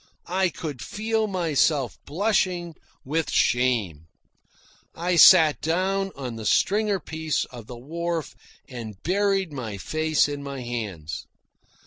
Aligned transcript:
I 0.33 0.49
could 0.49 0.81
feel 0.81 1.27
myself 1.27 1.99
blushing 2.07 2.73
with 3.05 3.29
shame. 3.29 4.07
I 4.95 5.15
sat 5.15 5.61
down 5.61 6.11
on 6.15 6.37
the 6.37 6.43
stringer 6.47 6.99
piece 6.99 7.45
of 7.51 7.67
the 7.67 7.77
wharf 7.77 8.35
and 8.67 8.95
buried 9.03 9.53
my 9.53 9.77
face 9.77 10.27
in 10.27 10.41
my 10.41 10.61
hands. 10.63 11.27